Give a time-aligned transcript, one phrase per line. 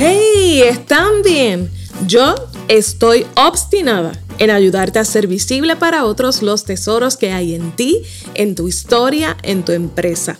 [0.00, 0.62] ¡Hey!
[0.62, 1.70] ¿Están bien?
[2.06, 2.34] Yo
[2.68, 8.02] estoy obstinada en ayudarte a ser visible para otros los tesoros que hay en ti,
[8.34, 10.38] en tu historia, en tu empresa.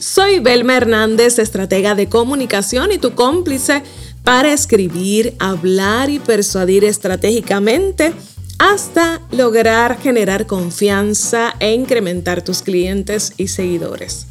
[0.00, 3.82] Soy Belma Hernández, estratega de comunicación y tu cómplice
[4.26, 8.12] para escribir, hablar y persuadir estratégicamente
[8.58, 14.26] hasta lograr generar confianza e incrementar tus clientes y seguidores.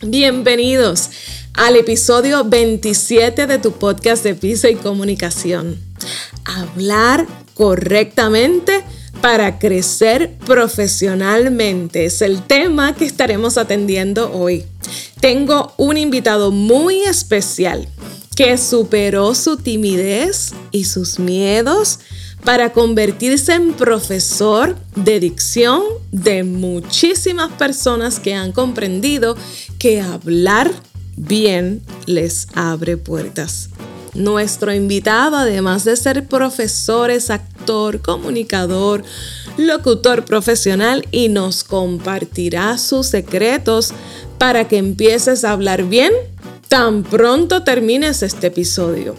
[0.00, 1.10] Bienvenidos
[1.54, 5.76] al episodio 27 de tu podcast de Pisa y Comunicación.
[6.44, 8.84] Hablar correctamente
[9.20, 14.64] para crecer profesionalmente es el tema que estaremos atendiendo hoy.
[15.18, 17.88] Tengo un invitado muy especial
[18.34, 22.00] que superó su timidez y sus miedos
[22.44, 25.82] para convertirse en profesor de dicción
[26.12, 29.36] de muchísimas personas que han comprendido
[29.78, 30.70] que hablar
[31.16, 33.70] bien les abre puertas.
[34.14, 39.02] Nuestro invitado, además de ser profesor, es actor, comunicador,
[39.56, 43.92] locutor profesional y nos compartirá sus secretos
[44.38, 46.12] para que empieces a hablar bien
[46.74, 49.14] tan pronto termines este episodio.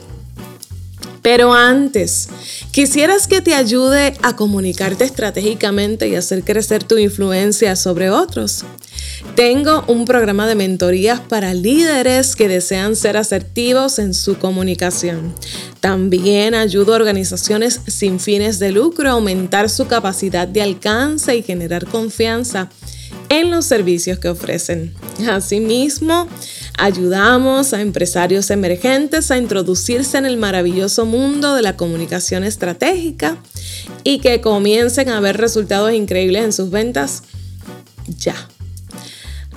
[1.21, 2.27] Pero antes,
[2.71, 8.65] quisieras que te ayude a comunicarte estratégicamente y hacer crecer tu influencia sobre otros.
[9.35, 15.33] Tengo un programa de mentorías para líderes que desean ser asertivos en su comunicación.
[15.79, 21.41] También ayudo a organizaciones sin fines de lucro a aumentar su capacidad de alcance y
[21.41, 22.69] generar confianza
[23.29, 24.93] en los servicios que ofrecen.
[25.29, 26.27] Asimismo,
[26.77, 33.37] ayudamos a empresarios emergentes a introducirse en el maravilloso mundo de la comunicación estratégica
[34.03, 37.23] y que comiencen a ver resultados increíbles en sus ventas
[38.19, 38.35] ya.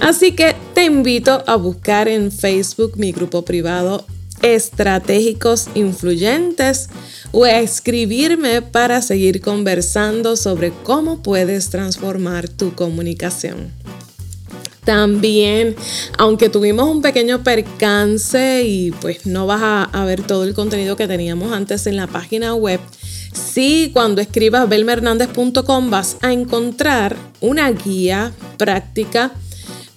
[0.00, 4.04] Así que te invito a buscar en Facebook mi grupo privado
[4.42, 6.88] Estratégicos Influyentes
[7.32, 13.72] o a escribirme para seguir conversando sobre cómo puedes transformar tu comunicación.
[14.88, 15.76] También,
[16.16, 19.60] aunque tuvimos un pequeño percance y pues no vas
[19.92, 22.80] a, ver todo el contenido que teníamos antes en la página web,
[23.34, 29.34] sí cuando escribas belmehernandez.com vas a encontrar una guía práctica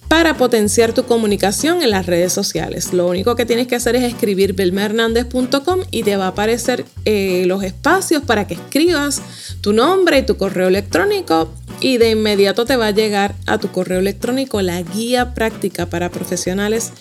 [0.08, 2.92] para potenciar tu comunicación en las redes sociales.
[2.92, 7.44] Lo único que tienes que hacer es escribir belmehernandez.com y te va a aparecer eh,
[7.46, 9.22] los espacios para que escribas
[9.62, 11.48] tu nombre y tu correo electrónico
[11.82, 16.10] y de inmediato te va a llegar a tu correo electrónico la guía práctica para
[16.10, 16.92] profesionales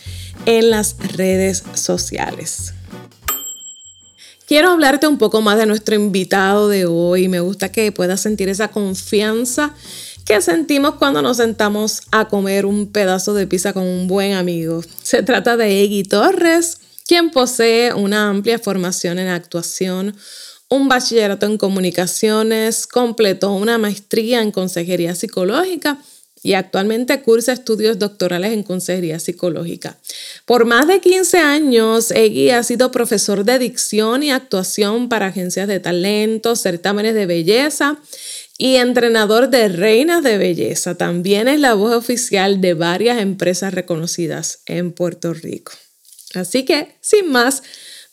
[0.46, 2.74] en las redes sociales.
[4.48, 7.30] Quiero hablarte un poco más de nuestro invitado de hoy.
[7.30, 9.74] Me gusta que puedas sentir esa confianza
[10.26, 14.84] que sentimos cuando nos sentamos a comer un pedazo de pizza con un buen amigo.
[15.04, 20.16] Se trata de Eggy Torres, quien posee una amplia formación en actuación,
[20.72, 26.02] un bachillerato en comunicaciones, completó una maestría en consejería psicológica
[26.42, 29.98] y actualmente cursa estudios doctorales en consejería psicológica.
[30.46, 35.68] Por más de 15 años, Eggy ha sido profesor de dicción y actuación para agencias
[35.68, 38.00] de talento, certámenes de belleza
[38.58, 40.96] y entrenador de reinas de belleza.
[40.96, 45.74] También es la voz oficial de varias empresas reconocidas en Puerto Rico.
[46.34, 47.62] Así que, sin más,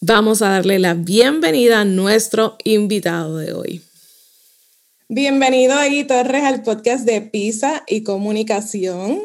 [0.00, 3.82] vamos a darle la bienvenida a nuestro invitado de hoy.
[5.08, 9.20] Bienvenido, Agui Torres, al podcast de PISA y Comunicación.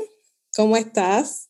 [0.55, 1.49] ¿Cómo estás?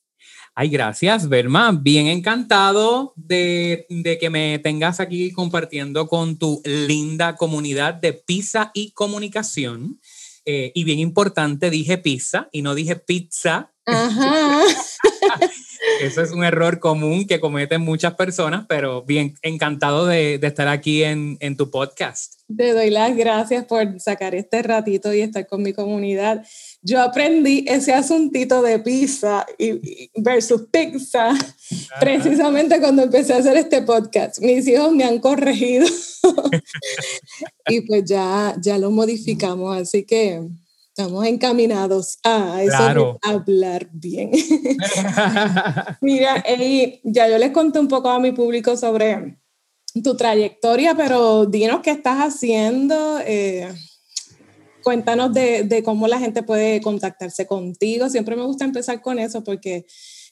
[0.55, 1.71] Ay, gracias, Berma.
[1.71, 3.85] Bien encantado de,
[4.19, 9.99] que me tengas aquí compartiendo con tu linda comunidad de pizza y comunicación.
[10.45, 13.71] Eh, y bien importante, dije pizza y no dije pizza.
[13.85, 14.61] Ajá.
[16.01, 21.03] Eso es un error común que cometen muchas personas, pero bien encantado de, estar aquí
[21.03, 22.35] en, en tu podcast.
[22.55, 26.43] Te doy las gracias por sacar este ratito y estar con mi comunidad
[26.85, 31.33] yo aprendí ese asuntito de pizza y, versus pizza
[31.99, 34.39] precisamente cuando empecé a hacer este podcast.
[34.39, 35.87] Mis hijos me han corregido
[37.67, 40.41] y pues ya, ya lo modificamos, así que
[40.95, 44.29] estamos encaminados a eso hablar bien.
[46.01, 46.43] Mira,
[47.03, 49.39] ya yo les conté un poco a mi público sobre
[50.03, 53.19] tu trayectoria, pero dinos qué estás haciendo.
[53.25, 53.73] Eh,
[54.83, 58.07] cuéntanos de, cómo la gente puede contactarse contigo.
[58.07, 59.87] Siempre me gusta empezar con eso porque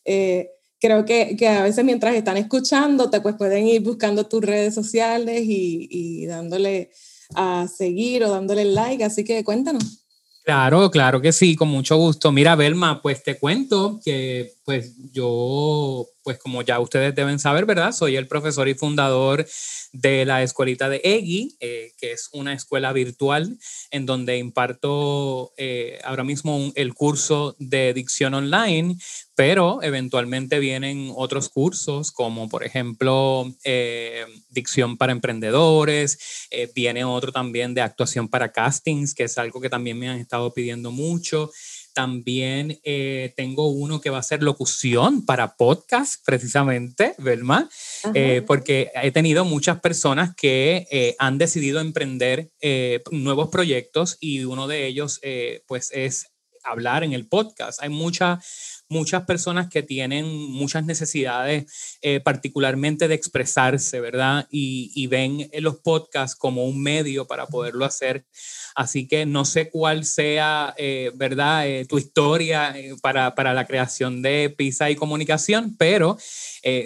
[0.06, 4.76] eh, creo que, que, a veces mientras están escuchándote, pues pueden ir buscando tus redes
[4.76, 6.92] sociales y, y dándole
[7.34, 9.04] a seguir o dándole like.
[9.04, 10.01] Así que cuéntanos.
[10.46, 12.32] Claro, claro que sí, con mucho gusto.
[12.32, 17.92] Mira, Belma, pues te cuento que pues yo, pues como ya ustedes deben saber, ¿verdad?
[17.92, 19.46] Soy el profesor y fundador
[19.92, 23.58] de la escuelita de EGI, eh, que es una escuela virtual
[23.90, 28.98] en donde imparto eh, ahora mismo el curso de dicción online,
[29.36, 36.20] pero eventualmente vienen otros cursos como por ejemplo eh, dicción para emprendedores,
[36.76, 40.54] viene otro también de actuación para castings, que es algo que también me han estado
[40.54, 41.50] pidiendo mucho.
[41.94, 47.70] También eh, tengo uno que va a ser locución para podcast, precisamente, ¿verdad?
[48.14, 52.52] Eh, porque he tenido muchas personas que eh, han decidido emprender
[53.12, 55.20] nuevos proyectos y uno de ellos,
[55.68, 56.28] pues, es
[56.64, 57.82] hablar en el podcast.
[57.82, 64.48] Hay muchas muchas personas que tienen muchas necesidades, particularmente de expresarse, ¿verdad?
[64.52, 68.26] Y, y ven los podcasts como un medio para poderlo hacer
[68.76, 73.66] Así que no sé cuál sea, eh, ¿verdad?, eh, tu historia eh, para, para, la
[73.66, 76.18] creación de Pizza y Comunicación, pero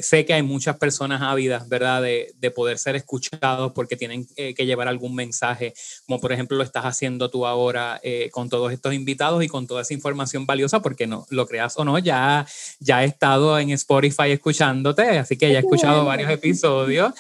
[0.01, 4.65] sé que hay muchas personas ávidas, ¿verdad?, de, de poder ser escuchados porque tienen que
[4.65, 5.73] llevar algún mensaje,
[6.05, 8.01] como por ejemplo lo estás haciendo tú ahora
[8.31, 11.83] con todos estos invitados y con toda esa información valiosa, porque no lo creas o
[11.83, 12.45] no, ya,
[12.79, 17.13] ya he estado en Spotify escuchándote, así que ya he escuchado varios episodios.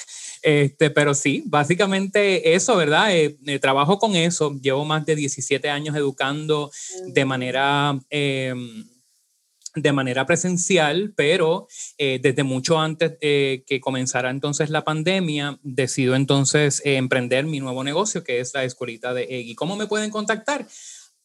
[0.45, 3.15] Este, pero sí, básicamente eso, ¿verdad?
[3.15, 4.55] Eh, eh, trabajo con eso.
[4.61, 6.71] Llevo más de 17 años educando
[7.07, 7.99] de manera...
[8.09, 8.85] Em,
[9.77, 11.67] de manera presencial, pero
[11.97, 18.23] eh, desde mucho antes que comenzara entonces la pandemia, decido entonces emprender mi nuevo negocio,
[18.23, 19.53] que es la escuelita de EGI.
[19.55, 20.65] ¿Cómo me pueden contactar?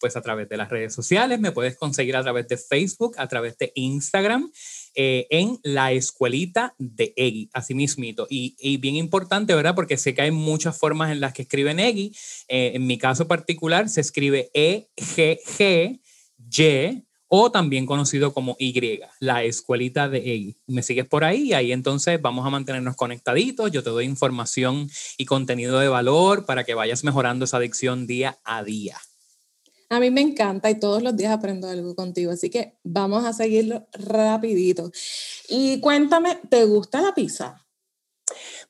[0.00, 3.28] Pues a través de las redes sociales, me puedes conseguir a través de Facebook, a
[3.28, 4.50] través de Instagram
[4.94, 8.26] eh, en la escuelita de EGI, así mismito.
[8.28, 9.76] Y, y, bien importante, ¿verdad?
[9.76, 12.12] Porque sé que hay muchas formas en las que escriben EGI.
[12.48, 16.00] Eh, en mi caso particular se escribe E-G-G-Y
[17.32, 20.56] o también conocido como Y, la escuelita de EGI.
[20.66, 23.70] Me sigues por ahí y ahí entonces vamos a mantenernos conectaditos.
[23.70, 28.40] Yo te doy información y contenido de valor para que vayas mejorando esa adicción día
[28.42, 28.98] a día.
[29.92, 33.32] A mí me encanta y todos los días aprendo algo contigo, así que vamos a
[33.32, 34.92] seguirlo rapidito.
[35.48, 37.66] Y cuéntame, ¿te gusta la pizza?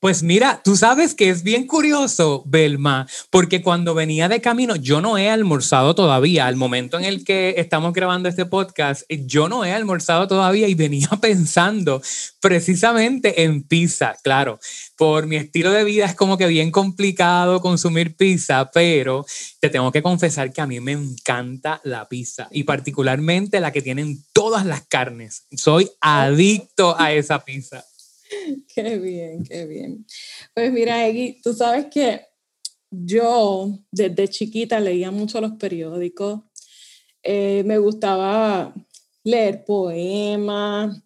[0.00, 5.02] Pues mira, tú sabes que es bien curioso, Belma, porque cuando venía de camino, yo
[5.02, 6.46] no he almorzado todavía.
[6.46, 10.74] Al momento en el que estamos grabando este podcast, yo no he almorzado todavía y
[10.74, 12.00] venía pensando
[12.40, 14.16] precisamente en pizza.
[14.22, 14.58] Claro,
[15.00, 19.24] por mi estilo de vida es como que bien complicado consumir pizza, pero
[19.58, 23.80] te tengo que confesar que a mí me encanta la pizza y particularmente la que
[23.80, 25.46] tienen todas las carnes.
[25.56, 27.82] Soy adicto a esa pizza.
[28.74, 30.06] Qué bien, qué bien.
[30.54, 32.26] Pues mira, Egui, tú sabes que
[32.90, 36.42] yo desde chiquita leía mucho los periódicos.
[37.22, 38.74] Eh, me gustaba
[39.24, 41.02] leer poemas,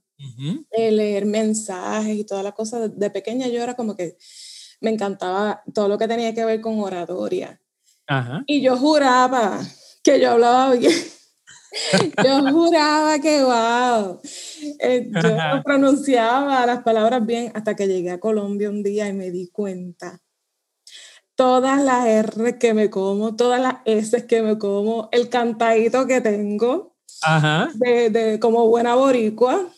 [0.71, 2.99] eh, leer mensajes y todas las cosas.
[2.99, 4.17] De pequeña yo era como que
[4.81, 7.61] me encantaba todo lo que tenía que ver con oratoria.
[8.47, 9.61] Y yo juraba
[10.03, 10.93] que yo hablaba bien.
[12.25, 14.21] yo juraba que, wow,
[14.81, 19.31] eh, yo pronunciaba las palabras bien hasta que llegué a Colombia un día y me
[19.31, 20.21] di cuenta.
[21.35, 26.21] Todas las R que me como, todas las S que me como, el cantadito que
[26.21, 26.94] tengo,
[27.75, 29.69] De, de, como buena boricua,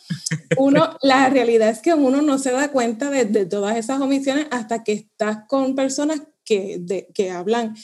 [0.56, 4.46] uno, la realidad es que uno no se da cuenta de, de todas esas omisiones
[4.50, 7.74] hasta que estás con personas que, de, que hablan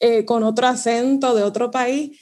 [0.00, 2.18] eh, con otro acento de otro país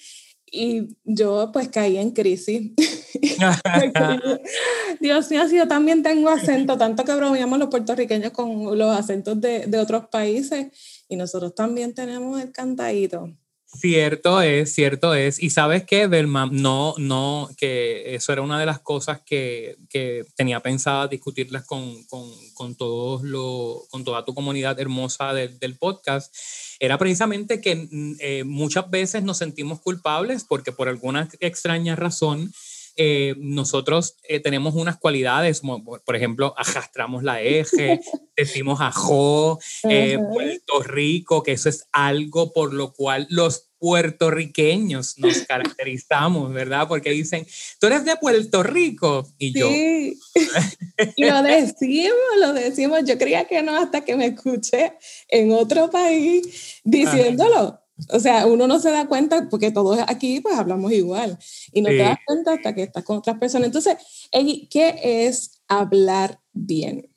[0.50, 2.72] y yo pues caí en crisis.
[5.00, 9.40] Dios mío, si yo también tengo acento, tanto que bromeamos los puertorriqueños con los acentos
[9.40, 10.68] de, de otros países
[11.08, 13.30] y nosotros también tenemos el cantadito.
[13.72, 15.40] Cierto es, cierto es.
[15.40, 20.26] Y sabes qué, Belma, no, no, que eso era una de las cosas que, que
[20.34, 26.34] tenía pensada discutirlas con, con, con, todos lo, con toda tu comunidad hermosa del podcast.
[26.80, 32.52] Era precisamente que eh, muchas veces nos sentimos culpables porque por alguna extraña razón
[32.96, 38.00] eh, nosotros eh, tenemos unas cualidades, por ejemplo, arrastramos la eje,
[38.36, 46.52] decimos ajo, Puerto Rico, que eso es algo por lo cual los puertorriqueños nos caracterizamos,
[46.52, 46.86] ¿verdad?
[46.86, 47.44] Porque dicen,
[47.80, 49.68] tú eres de Puerto Rico y yo.
[49.68, 50.16] y
[51.24, 53.00] lo decimos, lo decimos.
[53.04, 54.92] Yo creía que no hasta que me escuché
[55.28, 57.79] en otro país diciéndolo.
[58.08, 61.38] O sea, uno no se da cuenta porque todos aquí pues hablamos igual
[61.72, 63.66] y no te das cuenta hasta que estás con otras personas.
[63.66, 63.96] Entonces,
[64.70, 67.08] ¿qué es hablar bien?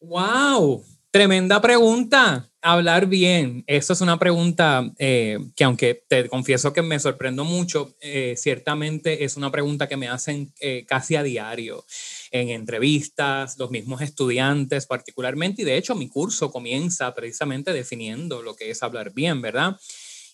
[0.00, 0.84] ¡Wow!
[1.10, 2.49] Tremenda pregunta.
[2.62, 3.64] Hablar bien.
[3.66, 9.24] Eso es una pregunta eh, que aunque te confieso que me sorprendo mucho, eh, ciertamente
[9.24, 11.86] es una pregunta que me hacen eh, casi a diario
[12.30, 18.54] en entrevistas, los mismos estudiantes particularmente, y de hecho mi curso comienza precisamente definiendo lo
[18.54, 19.80] que es hablar bien, ¿verdad?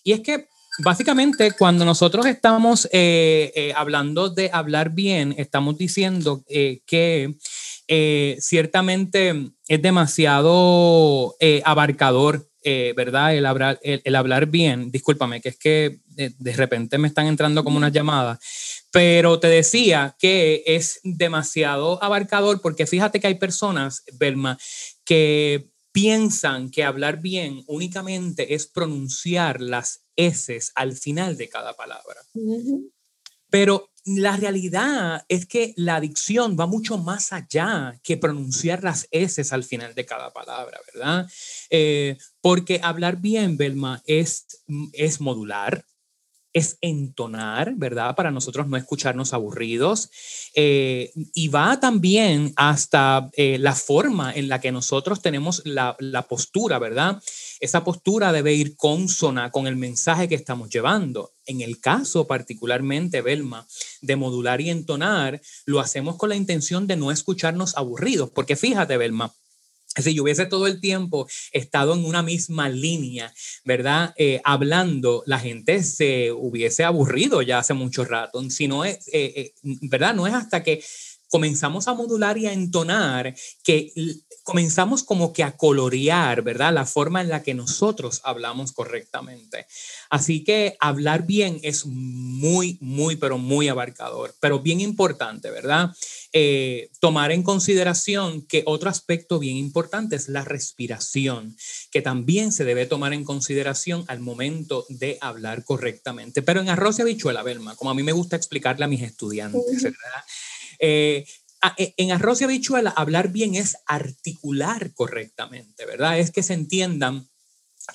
[0.03, 0.49] Y es que
[0.83, 2.89] básicamente cuando nosotros estamos
[3.73, 7.35] hablando de hablar bien, estamos diciendo que
[7.87, 13.33] eh, ciertamente es demasiado eh, abarcador, eh, ¿verdad?
[13.35, 17.77] El hablar, el, hablar bien, discúlpame, que es que de, repente me están entrando como
[17.77, 18.39] unas llamadas,
[18.91, 24.57] pero te decía que es demasiado abarcador porque fíjate que hay personas, Belma,
[25.05, 32.19] que piensan que hablar bien únicamente es pronunciar las S al final de cada palabra.
[33.49, 39.43] Pero la realidad es que la dicción va mucho más allá que pronunciar las S
[39.51, 41.29] al final de cada palabra, ¿verdad?
[41.69, 45.83] Eh, porque hablar bien, Belma, es, es modular,
[46.53, 48.15] es entonar, ¿verdad?
[48.15, 50.09] Para nosotros no escucharnos aburridos.
[50.55, 56.23] Eh, y va también hasta eh, la forma en la que nosotros tenemos la, la,
[56.23, 57.21] postura, ¿verdad?
[57.59, 61.33] Esa postura debe ir consona con el mensaje que estamos llevando.
[61.45, 63.67] En el caso particularmente, Belma,
[64.01, 68.97] de modular y entonar, lo hacemos con la intención de no escucharnos aburridos, porque fíjate,
[68.97, 69.33] Belma,
[70.01, 73.33] si yo hubiese todo el tiempo estado en una misma línea,
[73.63, 74.13] ¿verdad?
[74.17, 78.47] Eh, hablando, la gente se hubiese aburrido ya hace mucho rato.
[78.49, 80.13] Si no es, eh, eh, ¿verdad?
[80.13, 80.83] No es hasta que
[81.29, 83.91] comenzamos a modular y a entonar que
[84.43, 86.73] comenzamos como que a colorear, ¿verdad?
[86.73, 89.65] La forma en la que nosotros hablamos correctamente.
[90.09, 95.91] Así que hablar bien es muy, muy, pero muy abarcador, pero bien importante, ¿verdad?
[96.31, 101.57] Eh, tomar en consideración que otro aspecto bien importante es la respiración,
[101.91, 106.41] que también se debe tomar en consideración al momento de hablar correctamente.
[106.41, 109.83] Pero en arroz y habichuela, Belma, como a mí me gusta explicarle a mis estudiantes,
[109.83, 110.23] ¿verdad?
[110.79, 111.25] Eh,
[111.77, 116.19] e, en arroz y habichuela, hablar bien es articular correctamente, ¿verdad?
[116.19, 117.27] Es que se entiendan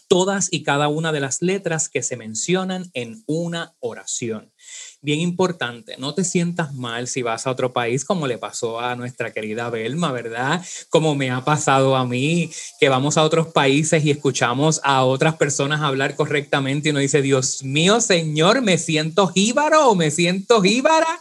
[0.09, 4.52] todas y cada una de las letras que se mencionan en una oración
[5.03, 8.95] bien importante, no te sientas mal si vas a otro país como le pasó a
[8.95, 10.65] nuestra querida Belma, ¿verdad?
[10.89, 15.35] Como me ha pasado a mí, que vamos a otros países y escuchamos a otras
[15.35, 20.63] personas hablar correctamente y uno dice, Dios mío, Señor, me siento jíbaro o me siento
[20.63, 21.19] jíbara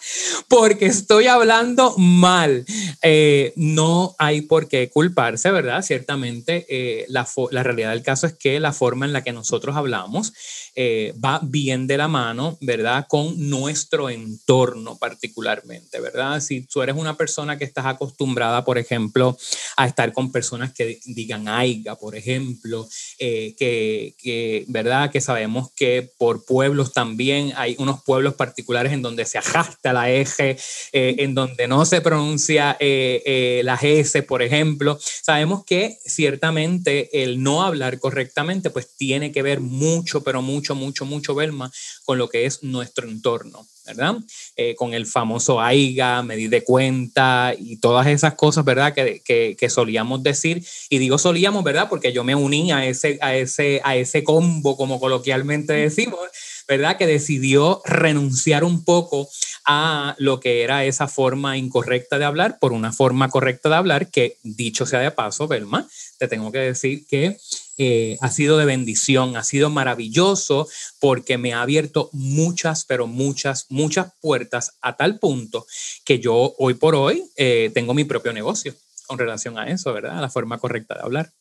[0.47, 2.65] porque estoy hablando mal.
[3.01, 5.81] Eh, no hay por qué culparse, ¿verdad?
[5.81, 9.75] Ciertamente, eh, la, la realidad del caso es que la forma en la que nosotros
[9.75, 10.33] hablamos
[10.75, 13.05] eh, va bien de la mano, ¿verdad?
[13.09, 16.41] Con nuestro entorno particularmente, ¿verdad?
[16.41, 19.37] Si tú eres una persona que estás acostumbrada, por ejemplo,
[19.77, 22.85] a estar con personas que digan aiga, por ejemplo,
[23.17, 25.09] eh, que, ¿verdad?
[25.09, 30.11] Que sabemos que por pueblos también hay unos pueblos particulares en donde se ajasta la
[30.11, 30.57] eje,
[30.91, 34.99] eh, en donde no se pronuncia la S, por ejemplo.
[34.99, 41.05] Sabemos que ciertamente el no hablar correctamente, pues tiene que ver mucho, pero mucho, mucho,
[41.05, 41.71] mucho, Belma,
[42.03, 44.15] con lo que es nuestro entorno, ¿verdad?
[44.55, 48.93] Eh, con el famoso AIGA, medir de cuenta y todas esas cosas, ¿verdad?
[48.93, 50.63] Que, que, que, solíamos decir.
[50.89, 51.89] Y digo solíamos, ¿verdad?
[51.89, 56.19] Porque yo me uní a ese, a ese, a ese combo, como coloquialmente decimos,
[56.67, 56.97] ¿verdad?
[56.97, 59.27] Que decidió renunciar un poco
[59.65, 64.09] a lo que era esa forma incorrecta de hablar por una forma correcta de hablar
[64.09, 65.87] que, dicho sea de paso, Belma,
[66.21, 67.35] te tengo que decir que
[67.79, 70.67] eh, ha sido de bendición, ha sido maravilloso
[70.99, 75.65] porque me ha abierto muchas, pero muchas, muchas puertas a tal punto
[76.05, 78.75] que yo hoy por hoy eh, tengo mi propio negocio
[79.07, 80.21] con relación a eso, ¿verdad?
[80.21, 81.31] La forma correcta de hablar.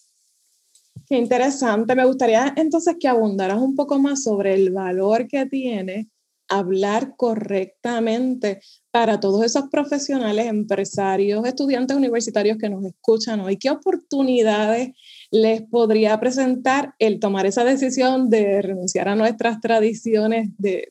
[1.07, 1.95] Qué interesante.
[1.95, 6.09] Me gustaría entonces que abundaras un poco más sobre el valor que tiene
[6.51, 13.57] hablar correctamente para todos esos profesionales, empresarios, estudiantes universitarios que nos escuchan hoy?
[13.57, 14.91] ¿Qué oportunidades
[15.31, 20.91] les podría presentar el tomar esa decisión de renunciar a nuestras tradiciones de,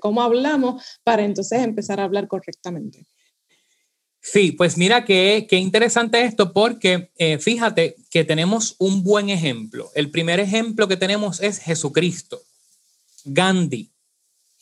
[0.00, 3.06] cómo hablamos para entonces empezar a hablar correctamente?
[4.22, 9.90] Sí, pues mira qué, qué interesante esto porque eh, fíjate que tenemos un buen ejemplo.
[9.94, 12.40] El primer ejemplo que tenemos es Jesucristo,
[13.24, 13.92] Gandhi,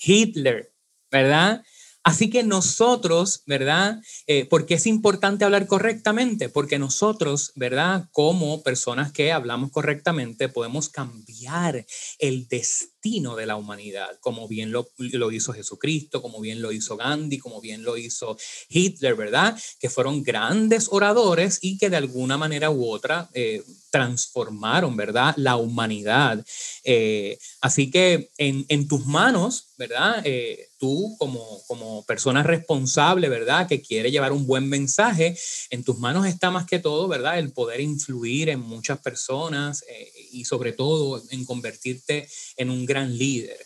[0.05, 0.73] Hitler,
[1.11, 1.63] ¿verdad?
[2.03, 4.01] Así que nosotros, ¿verdad?
[4.27, 6.51] Eh, ¿Por qué es importante hablar correctamente?
[6.51, 8.09] Porque nosotros, ¿verdad?
[8.13, 11.87] Como personas que hablamos correctamente, podemos cambiar
[12.19, 14.89] el destino de la humanidad, como bien lo,
[15.31, 18.35] hizo Jesucristo, como bien lo hizo Gandhi, como bien lo hizo
[18.71, 19.61] Hitler, ¿verdad?
[19.79, 25.35] Que fueron grandes oradores y que de alguna manera u otra eh, transformaron, ¿verdad?
[25.37, 26.45] La humanidad.
[26.83, 30.23] Eh, así que en, en, tus manos, ¿verdad?
[30.25, 33.69] Eh, tú como, como persona responsable, ¿verdad?
[33.69, 35.37] Que quiere llevar un buen mensaje,
[35.71, 37.39] en tus manos está más que todo, ¿verdad?
[37.39, 42.94] El poder influir en muchas personas eh, y sobre todo en convertirte en un gran
[43.03, 43.65] líder.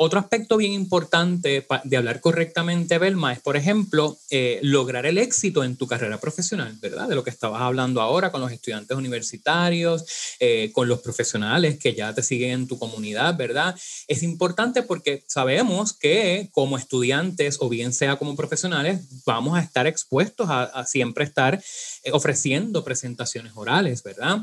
[0.00, 5.64] Otro aspecto bien importante de hablar correctamente, Belma, es, por ejemplo, eh, lograr el éxito
[5.64, 7.08] en tu carrera profesional, ¿verdad?
[7.08, 10.04] De lo que estabas hablando ahora con los estudiantes universitarios,
[10.38, 13.74] eh, con los profesionales que ya te siguen en tu comunidad, ¿verdad?
[14.06, 19.88] Es importante porque sabemos que como estudiantes o bien sea como profesionales, vamos a estar
[19.88, 21.60] expuestos a, siempre estar
[22.04, 24.38] eh, ofreciendo presentaciones orales, ¿verdad?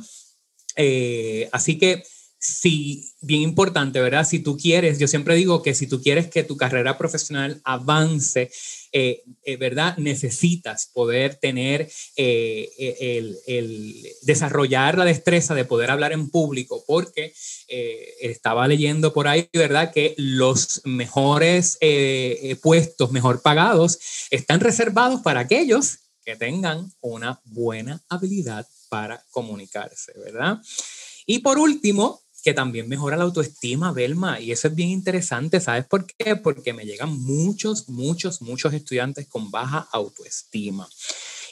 [1.54, 2.04] así que
[2.46, 4.28] sí, bien importante, ¿verdad?
[4.28, 8.52] Si tú quieres, yo siempre digo que si tú quieres que tu carrera profesional avance,
[8.92, 9.98] eh, eh, ¿verdad?
[9.98, 12.70] Necesitas poder tener eh,
[13.10, 17.34] el, el, desarrollar la destreza de poder hablar en público, porque
[18.22, 19.92] estaba leyendo por ahí, ¿verdad?
[19.92, 21.80] Que los mejores
[22.62, 24.00] puestos, mejor pagados,
[24.30, 30.60] están reservados para aquellos que tengan una buena habilidad para comunicarse, ¿verdad?
[31.26, 35.84] Y por último, que también mejora la autoestima, Belma, y eso es bien interesante, ¿sabes
[35.86, 36.36] por qué?
[36.36, 40.88] Porque me llegan muchos, muchos, muchos estudiantes con baja autoestima.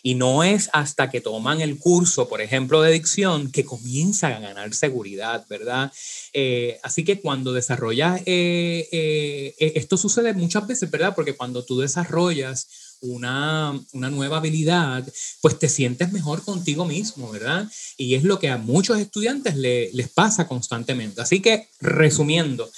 [0.03, 4.39] Y no es hasta que toman el curso, por ejemplo, de dicción, que comienzan a
[4.39, 5.91] ganar seguridad, ¿verdad?
[6.31, 11.15] Eh, así que cuando desarrollas, eh, eh, esto sucede muchas veces, ¿verdad?
[11.15, 12.67] Porque cuando tú desarrollas
[13.03, 15.05] una, una, nueva habilidad,
[15.41, 17.69] pues te sientes mejor contigo mismo, ¿verdad?
[17.97, 21.21] Y es lo que a muchos estudiantes les pasa constantemente.
[21.21, 22.71] Así que, resumiendo,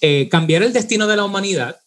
[0.00, 1.80] eh, cambiar el destino de la humanidad,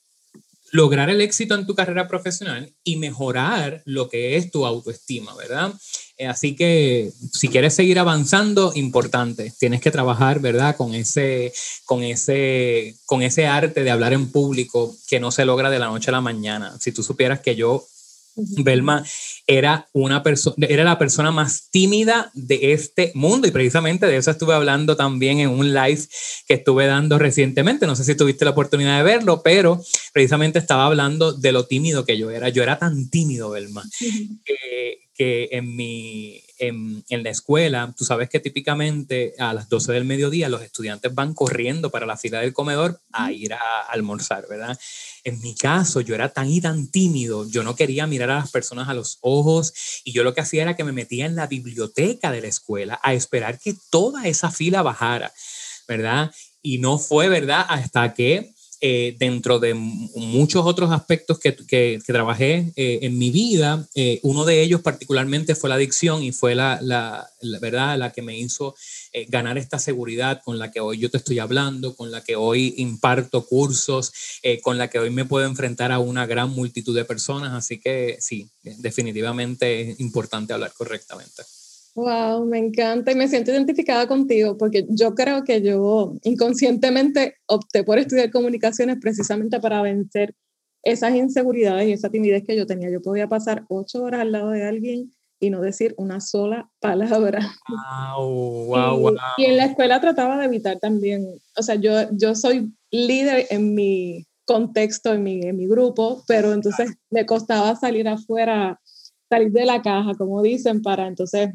[0.72, 5.74] lograr el éxito en tu carrera profesional y mejorar lo que es tu autoestima, ¿verdad?
[6.18, 10.76] Eh, así que si quieres seguir avanzando, importante, tienes que trabajar, ¿verdad?
[10.78, 11.52] Con ese,
[11.84, 15.88] con ese, con ese arte de hablar en público que no se logra de la
[15.88, 16.78] noche a la mañana.
[16.80, 17.86] Si tú supieras que yo
[18.36, 19.04] Belma
[19.48, 20.22] era una
[20.68, 25.40] era la persona más tímida de este mundo y precisamente de eso estuve hablando también
[25.40, 26.02] en un live
[26.48, 27.88] que estuve dando recientemente.
[27.88, 29.82] No sé si tuviste la oportunidad de verlo, pero
[30.14, 32.50] precisamente estaba hablando de lo tímido que yo era.
[32.50, 33.84] Yo era tan tímido, Belma,
[34.44, 39.94] que, que en mi, en, en, la escuela, tú sabes que típicamente a las 12
[39.94, 44.46] del mediodía los estudiantes van corriendo para la fila del comedor a ir a almorzar,
[44.50, 44.78] ¿verdad?
[45.24, 48.52] En mi caso, yo era tan y tan tímido, yo no quería mirar a las
[48.52, 49.74] personas a los ojos
[50.04, 53.00] y yo lo que hacía era que me metía en la biblioteca de la escuela
[53.02, 55.34] a esperar que toda esa fila bajara,
[55.88, 56.32] ¿verdad?
[56.62, 57.66] Y no fue, ¿verdad?
[57.70, 63.88] Hasta que eh, dentro de muchos otros aspectos que, que, trabajé eh, en mi vida,
[63.96, 67.30] eh, uno de ellos particularmente fue la adicción y fue la, la,
[67.62, 68.76] verdad la que me hizo
[69.30, 72.74] ganar esta seguridad con la que hoy yo te estoy hablando, con la que hoy
[72.78, 74.12] imparto cursos,
[74.62, 77.54] con la que hoy me puedo enfrentar a una gran multitud de personas.
[77.54, 81.44] Así que sí, definitivamente es importante hablar correctamente.
[81.96, 87.86] Wow, me encanta y me siento identificada contigo porque yo creo que yo inconscientemente opté
[87.86, 90.36] por estudiar comunicaciones precisamente para vencer
[90.84, 92.90] esas inseguridades y esa timidez que yo tenía.
[92.90, 97.40] Yo podía pasar ocho horas al lado de alguien y no decir una sola palabra.
[98.18, 99.16] Wow, wow, wow.
[99.38, 101.26] Y, en la escuela trataba de evitar también,
[101.58, 106.52] o sea, yo, yo soy líder en mi contexto, en mi, en mi grupo, pero
[106.52, 108.82] entonces me costaba salir afuera,
[109.30, 111.50] salir de la caja, como dicen, para entonces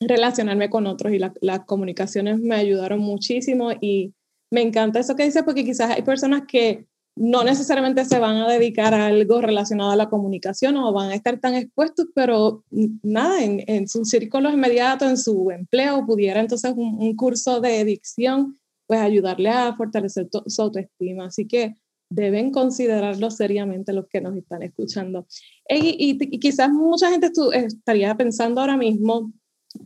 [0.00, 4.14] relacionarme con otros y las comunicaciones me ayudaron muchísimo y
[4.50, 6.86] me encanta eso que dice porque quizás hay personas que
[7.18, 11.16] no necesariamente se van a dedicar a algo relacionado a la comunicación o van a
[11.16, 12.62] estar tan expuestos, pero
[13.02, 18.56] nada, en, en su círculo inmediato, en su empleo, pudiera entonces un, curso de dicción,
[18.86, 21.26] pues ayudarle a fortalecer su autoestima.
[21.26, 21.74] Así que
[22.08, 25.26] deben considerarlo seriamente los que nos están escuchando.
[25.68, 29.32] Y, y, quizás mucha gente estaría pensando ahora mismo,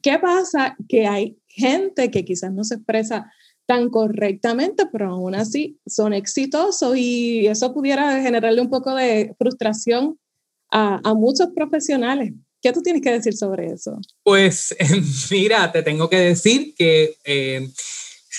[0.03, 0.77] ¿Qué pasa?
[0.89, 3.31] Que hay gente que quizás no se expresa
[3.67, 10.19] tan correctamente, pero aún así son exitosos y eso pudiera generarle un poco de frustración
[10.71, 12.33] a, a muchos profesionales.
[12.63, 13.99] ¿Qué tú tienes que decir sobre eso?
[14.23, 14.75] Pues
[15.31, 17.69] mira, te tengo que decir que eh,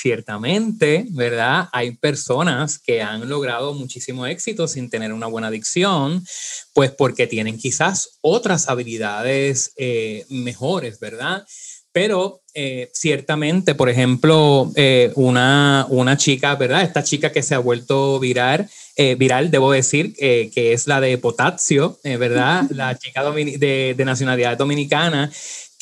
[0.04, 1.70] ciertamente, ¿verdad?
[1.72, 6.26] Hay personas que han logrado muchísimo éxito sin tener una buena adicción,
[6.74, 11.46] pues porque tienen quizás otras habilidades eh, mejores, ¿verdad?
[11.94, 16.82] Pero eh, ciertamente, por ejemplo, eh, una, una chica, ¿verdad?
[16.82, 18.70] Esta chica que se ha vuelto viral,
[19.18, 22.64] viral, debo decir, que es la de Potasio, ¿verdad?
[22.72, 25.32] La chica de, de, nacionalidad dominicana,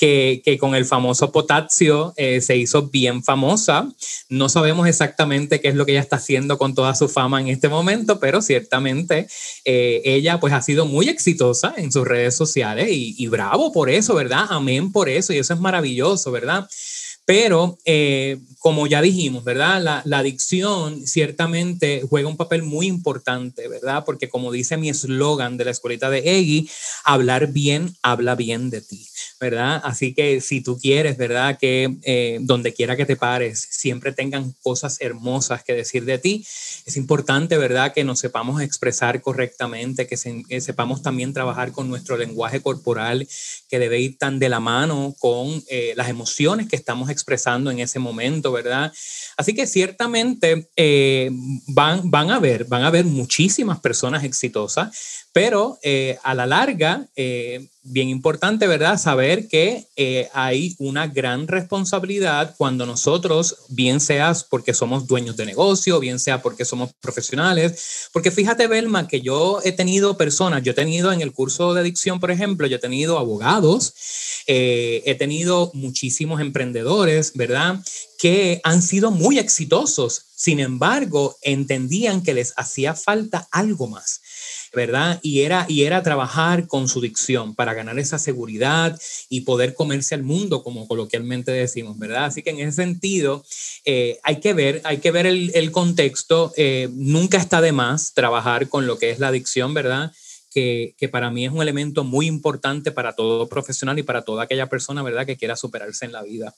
[0.02, 3.88] que, con el famoso potasio eh, se hizo bien famosa.
[4.30, 7.50] No sabemos exactamente qué es lo que ella está haciendo con toda su fama en
[7.50, 9.28] este momento, pero ciertamente
[9.64, 13.92] eh, ella pues ha sido muy exitosa en sus redes sociales y, y bravo por
[13.92, 14.48] eso, ¿verdad?
[14.50, 16.68] Amén por eso y eso es maravilloso, ¿verdad?
[17.26, 19.82] Pero, eh, como ya dijimos, ¿verdad?
[19.82, 24.04] La, la, adicción ciertamente juega un papel muy importante, ¿verdad?
[24.06, 26.70] Porque como dice mi eslogan de la escuelita de Eggy,
[27.04, 29.08] hablar bien habla bien de ti,
[29.40, 29.82] ¿verdad?
[29.84, 31.58] Así que si tú quieres, ¿verdad?
[31.60, 36.46] Que eh, donde quiera que te pares, siempre tengan cosas hermosas que decir de ti,
[36.86, 37.94] es importante, ¿verdad?
[37.94, 43.28] Que nos sepamos expresar correctamente, que, sepamos también trabajar con nuestro lenguaje corporal,
[43.70, 47.80] que debe ir tan de la mano con eh, las emociones que estamos expresando en
[47.80, 48.92] ese momento, ¿verdad?
[49.38, 51.30] Así que ciertamente eh,
[51.68, 57.08] van, van a ver, van a ver muchísimas personas exitosas, pero eh, a la larga,
[57.16, 59.00] eh, bien importante, ¿verdad?
[59.00, 59.88] Saber que
[60.34, 66.44] hay una gran responsabilidad cuando nosotros, bien seas porque somos dueños de negocio, bien sea
[66.44, 71.22] porque somos profesionales, porque fíjate, Belma, que yo he tenido personas, yo he tenido en
[71.22, 73.94] el curso de adicción, por ejemplo, yo he tenido abogados,
[74.46, 77.80] he tenido muchísimos emprendedores, ¿verdad?
[78.22, 84.22] que han sido muy exitosos, sin embargo, entendían que les hacía falta algo más.
[84.74, 85.20] ¿Verdad?
[85.22, 90.16] Y era, y era trabajar con su dicción para ganar esa seguridad y poder comerse
[90.16, 92.26] al mundo, como coloquialmente decimos, ¿verdad?
[92.26, 93.44] Así que en ese sentido,
[93.86, 96.54] eh, hay que ver, hay que ver el, contexto.
[96.56, 100.12] Eh, nunca está de más trabajar con lo que es la adicción, ¿verdad?
[100.54, 104.44] Que, que, para mí es un elemento muy importante para todo profesional y para toda
[104.44, 106.54] aquella persona, ¿verdad?, que quiera superarse en la vida.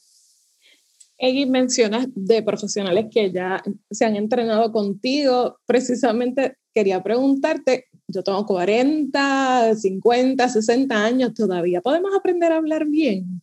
[1.18, 5.60] Eggy, mencionas de profesionales que ya se han entrenado contigo.
[5.66, 13.42] Precisamente quería preguntarte, yo tengo 40, 50, 60 años, ¿todavía podemos aprender a hablar bien?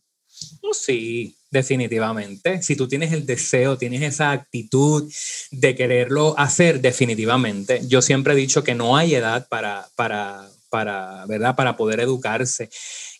[0.61, 2.61] Oh, sí, definitivamente.
[2.61, 5.11] Si tú tienes el deseo, tienes esa actitud
[5.51, 7.81] de quererlo hacer, definitivamente.
[7.87, 11.55] Yo siempre he dicho que no hay edad para, para, para, ¿verdad?
[11.55, 12.69] para poder educarse.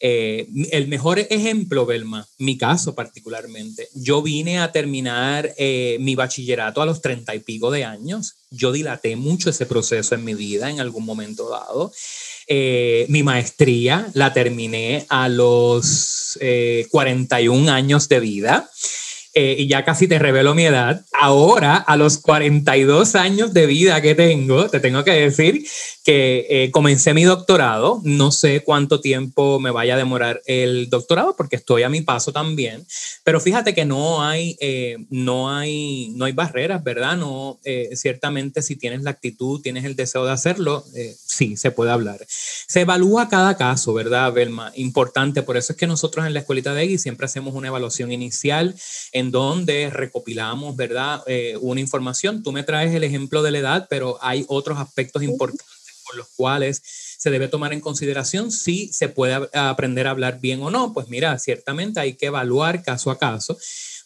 [0.03, 6.81] Eh, el mejor ejemplo, Belma, mi caso particularmente, yo vine a terminar eh, mi bachillerato
[6.81, 8.33] a los treinta y pico de años.
[8.49, 11.93] Yo dilaté mucho ese proceso en mi vida en algún momento dado.
[12.47, 16.39] Eh, mi maestría la terminé a los
[16.89, 18.69] 41 años de vida.
[19.33, 21.05] y ya casi te revelo mi edad.
[21.13, 25.63] Ahora, a los 42 años de vida que tengo, te tengo que decir
[26.03, 28.01] que eh, comencé mi doctorado.
[28.03, 32.31] No sé cuánto tiempo me vaya a demorar el doctorado porque estoy a mi paso
[32.31, 32.85] también.
[33.23, 37.17] Pero fíjate que no hay, eh, no hay, no hay barreras, ¿verdad?
[37.17, 40.83] No, eh, ciertamente si tienes la actitud, tienes el deseo de hacerlo,
[41.25, 42.25] sí, se puede hablar.
[42.27, 44.71] Se evalúa cada caso, ¿verdad, Belma?
[44.75, 45.43] Importante.
[45.43, 48.75] Por eso es que nosotros en la escuelita de EGI siempre hacemos una evaluación inicial
[49.11, 51.21] en donde recopilamos, ¿verdad?
[51.61, 52.43] una información.
[52.43, 55.80] Tú me traes el ejemplo de la edad, pero hay otros aspectos importantes
[56.15, 56.81] los cuales
[57.17, 60.93] se debe tomar en consideración si se puede aprender a hablar bien o no.
[60.93, 63.57] Pues mira, ciertamente hay que evaluar caso a caso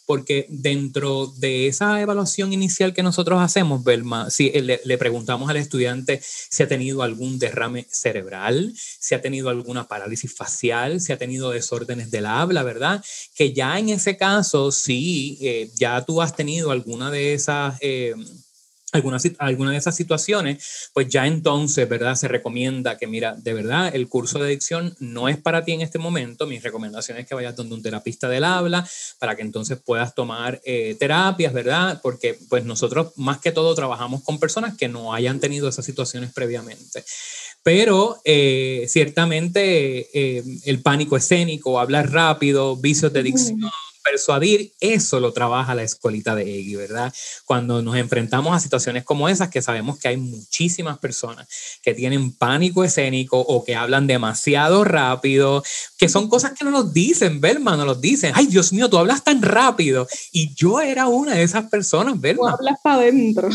[0.05, 5.57] porque dentro de esa evaluación inicial que nosotros hacemos, Belma, si le, le, preguntamos al
[5.57, 11.17] estudiante si ha tenido algún derrame cerebral, si ha tenido alguna parálisis facial, si ha
[11.17, 13.03] tenido desórdenes del habla, ¿verdad?
[13.33, 17.77] Que ya en ese caso, si eh, ya tú has tenido alguna de esas...
[17.81, 18.13] Eh,
[18.95, 22.15] alguna, alguna de esas situaciones, pues ya entonces, ¿verdad?
[22.15, 25.81] Se recomienda que, mira, de verdad, el curso de adicción no es para ti en
[25.81, 26.47] este momento.
[26.47, 28.87] Mi recomendación es que vayas donde un terapista del habla
[29.19, 31.99] para que entonces puedas tomar eh, terapias, ¿verdad?
[32.01, 36.31] Porque pues nosotros más que todo trabajamos con personas que no hayan tenido esas situaciones
[36.33, 37.03] previamente.
[37.63, 43.59] Pero eh, ciertamente eh, el pánico escénico, hablar rápido, vicios de adicción,
[44.05, 47.13] persuadir, eso lo trabaja la escuelita de EGI, ¿verdad?
[47.45, 51.47] Cuando nos enfrentamos a situaciones como esas, que sabemos que hay muchísimas personas
[51.81, 55.63] que tienen pánico escénico o que hablan demasiado rápido,
[55.97, 58.97] que son cosas que no nos dicen, Belma, no nos dicen, ay Dios mío, tú
[58.97, 60.07] hablas tan rápido.
[60.31, 62.51] Y yo era una de esas personas, Belma.
[62.51, 63.49] Tú hablas para adentro.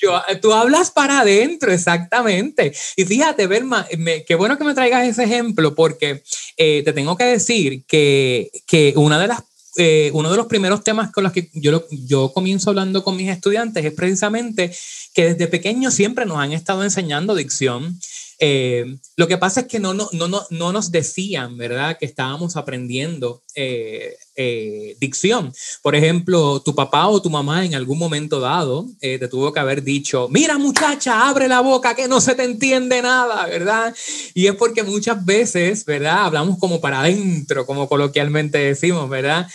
[0.00, 2.72] Yo, tú hablas para adentro, exactamente.
[2.96, 3.86] Y fíjate, Belma,
[4.26, 6.22] qué bueno que me traigas ese ejemplo porque
[6.56, 9.42] eh, te tengo que decir que, que una de las
[9.78, 13.30] eh, uno de los primeros temas con los que yo, yo comienzo hablando con mis
[13.30, 14.74] estudiantes es precisamente
[15.14, 17.98] que desde pequeños siempre nos han estado enseñando dicción
[18.38, 22.56] eh, lo que pasa es que no, no, no, no, nos decían, ¿verdad?, que estábamos
[22.56, 25.52] aprendiendo eh, eh, dicción.
[25.82, 29.82] Por ejemplo, tu papá o tu mamá en algún momento dado te tuvo que haber
[29.82, 33.94] dicho, mira muchacha, abre la boca que no se te entiende nada, ¿verdad?
[34.34, 39.48] Y es porque muchas veces, ¿verdad?, hablamos como para adentro, como coloquialmente decimos, ¿verdad?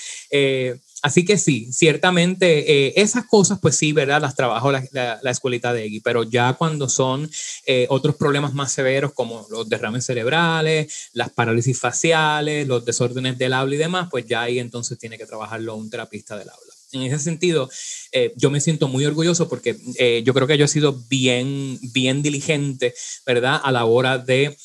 [1.04, 4.22] Así que sí, ciertamente eh, esas cosas, pues sí, ¿verdad?
[4.22, 7.30] Las trabajo la, escuelita de EGI, pero ya cuando son
[7.66, 13.52] eh, otros problemas más severos como los derrames cerebrales, las parálisis faciales, los desórdenes del
[13.52, 16.74] habla y demás, pues ya ahí entonces tiene que trabajarlo un terapista del habla.
[16.94, 17.70] En ese sentido,
[18.13, 19.76] eh, yo me siento muy orgulloso porque
[20.24, 22.94] yo creo que yo he sido bien, bien diligente,
[23.26, 23.60] ¿verdad?
[23.62, 24.56] A la hora de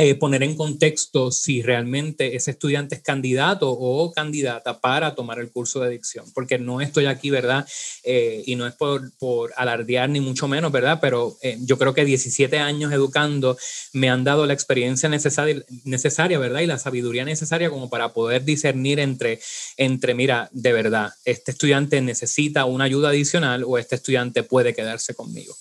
[0.00, 5.50] eh, poner en contexto si realmente ese estudiante es candidato o candidata para tomar el
[5.50, 7.66] curso de dicción, porque no estoy aquí, ¿verdad?
[8.04, 11.00] Eh, y no es por, por, alardear ni mucho menos, ¿verdad?
[11.00, 13.58] Pero eh, yo creo que 17 años educando
[13.92, 16.60] me han dado la experiencia necesaria, necesaria, ¿verdad?
[16.60, 19.40] Y la sabiduría necesaria como para poder discernir entre,
[19.76, 25.16] entre, mira, de verdad, este estudiante necesita una ayuda adicional o este estudiante puede quedarse
[25.16, 25.56] conmigo.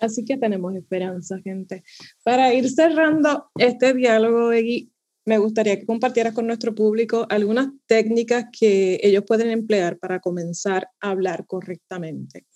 [0.00, 1.84] Así que tenemos esperanza, gente.
[2.24, 4.90] Para ir cerrando este diálogo, Egui,
[5.26, 10.88] me gustaría que compartieras con nuestro público algunas técnicas que ellos pueden emplear para comenzar
[11.00, 12.46] a hablar correctamente.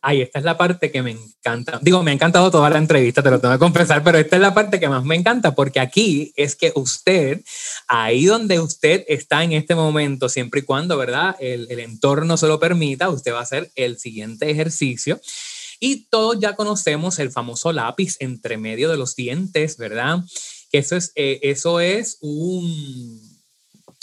[0.00, 1.80] Ay, esta es la parte que me encanta.
[1.82, 4.42] Digo, me ha encantado toda la entrevista, te lo tengo que confesar, pero esta es
[4.42, 7.42] la parte que más me encanta porque aquí es que usted,
[7.88, 11.34] ahí donde usted está en este momento, siempre y cuando, ¿verdad?
[11.40, 15.20] El, el entorno se lo permita, usted va a hacer el siguiente ejercicio
[15.84, 20.20] y todos ya conocemos el famoso lápiz entre medio de los dientes, ¿verdad?
[20.70, 23.20] Que eso es, eh, eso es un,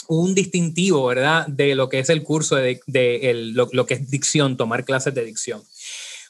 [0.08, 1.48] un distintivo, ¿verdad?
[1.48, 5.16] De lo que es el curso de, de lo, lo, que es dicción, tomar clases
[5.16, 5.64] de dicción.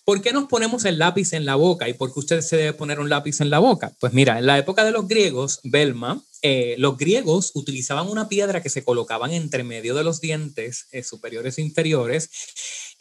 [0.05, 2.71] ¿Por qué nos ponemos el lápiz en la boca y por qué usted se debe
[2.71, 3.91] poner un lápiz en la boca?
[3.99, 8.63] Pues mira, en la época de los griegos, Belma, eh, los griegos utilizaban una piedra
[8.63, 12.29] que se colocaban entre medio de los dientes eh, superiores e inferiores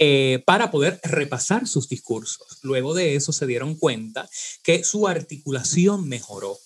[0.03, 2.59] eh, para poder repasar sus discursos.
[2.63, 4.31] Luego de eso se dieron cuenta
[4.63, 6.59] que su articulación mejoró.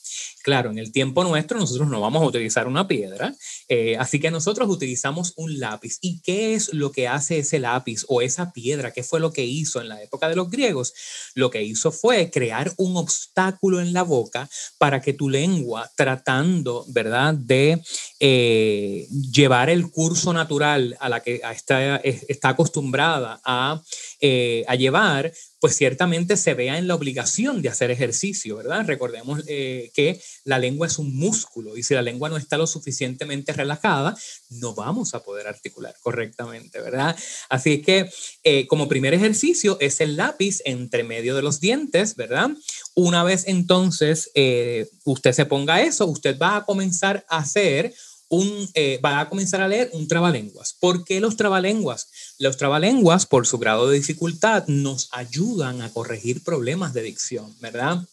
[0.43, 3.35] Claro, en el tiempo nuestro nosotros no vamos a utilizar una piedra,
[3.69, 5.99] eh, así que nosotros utilizamos un lápiz.
[6.01, 8.93] ¿Y qué es lo que hace ese lápiz o esa piedra?
[8.93, 10.93] ¿Qué fue lo que hizo en la época de los griegos?
[11.35, 14.49] Lo que hizo fue crear un obstáculo en la boca
[14.79, 17.83] para que tu lengua, tratando, ¿verdad?, de
[18.21, 23.83] eh, llevar el curso natural a la que está, está acostumbrada a,
[24.21, 25.33] eh, a llevar,
[25.65, 28.85] pues ciertamente se vea en la obligación de hacer ejercicio, ¿verdad?
[28.87, 32.67] Recordemos eh, que la lengua es un músculo y si la lengua no está lo
[32.67, 34.15] suficientemente relajada,
[34.51, 37.17] no vamos a poder articular correctamente, ¿verdad?
[37.49, 38.11] Así que
[38.43, 42.51] eh, como primer ejercicio es el lápiz entre medio de los dientes, ¿verdad?
[42.95, 47.95] Una vez entonces eh, usted se ponga eso, usted va a comenzar a hacer
[48.29, 48.69] un,
[49.05, 50.75] va a comenzar a leer un trabalenguas.
[50.79, 52.09] ¿Por qué los trabalenguas?
[52.39, 58.07] Los trabalenguas, por su grado de dificultad, nos ayudan a corregir problemas de dicción, ¿verdad?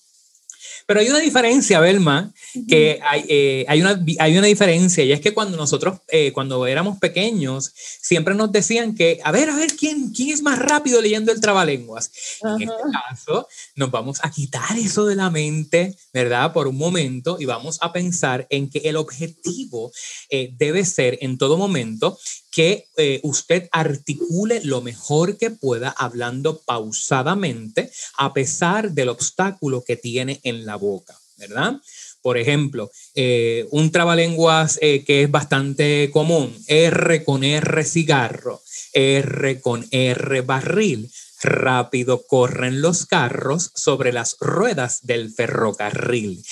[0.85, 2.33] Pero hay una diferencia, Belma,
[2.67, 6.65] que hay, eh, hay, una, hay una diferencia, y es que cuando nosotros, eh, cuando
[6.67, 11.01] éramos pequeños, siempre nos decían que, a ver, a ver, ¿quién, quién es más rápido
[11.01, 12.11] leyendo el trabalenguas?
[12.41, 16.53] En este caso, nos vamos a quitar eso de la mente, ¿verdad?
[16.53, 19.91] Por un momento, y vamos a pensar en que el objetivo
[20.29, 22.17] eh, debe ser en todo momento
[22.51, 29.95] que eh, usted articule lo mejor que pueda hablando pausadamente a pesar del obstáculo que
[29.95, 31.81] tiene en la boca, ¿verdad?
[32.21, 38.61] Por ejemplo, eh, un trabalenguas eh, que es bastante común, R con R cigarro,
[38.93, 41.11] R con R barril.
[41.43, 46.43] Rápido corren los carros sobre las ruedas del ferrocarril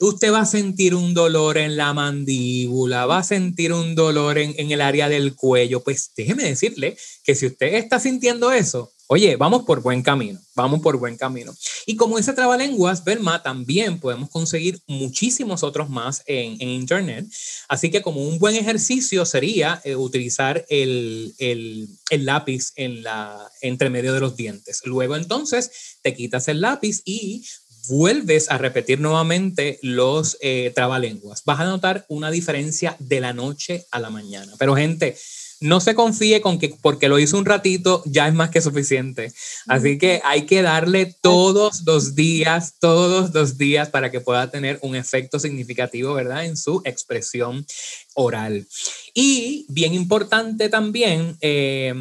[0.00, 4.70] usted va a sentir un dolor en la mandíbula, va a sentir un dolor en,
[4.70, 5.82] el área del cuello.
[5.82, 10.80] Pues déjeme decirle que si usted está sintiendo eso, oye, vamos por buen camino, vamos
[10.80, 11.54] por buen camino.
[11.86, 17.26] Y como ese trabalenguas, Belma, también podemos conseguir muchísimos otros más en, Internet.
[17.68, 21.88] Así que como un buen ejercicio sería eh, utilizar el, el,
[22.24, 24.82] lápiz en la, entre medio de los dientes.
[24.84, 27.44] Luego entonces te quitas el lápiz y
[27.88, 33.86] vuelves a repetir nuevamente los eh, trabalenguas, vas a notar una diferencia de la noche
[33.90, 34.52] a la mañana.
[34.58, 35.16] Pero gente,
[35.60, 39.32] no se confíe con que porque lo hizo un ratito ya es más que suficiente.
[39.66, 44.78] Así que hay que darle todos los días, todos los días para que pueda tener
[44.82, 46.44] un efecto significativo, ¿verdad?
[46.44, 47.66] En su expresión
[48.14, 48.66] oral.
[49.14, 51.94] Y bien importante también, eh,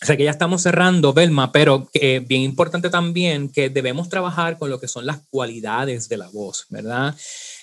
[0.00, 4.70] sé que ya estamos cerrando, Belma, pero eh, bien importante también que debemos trabajar con
[4.70, 7.16] lo que son las cualidades de la voz, ¿verdad?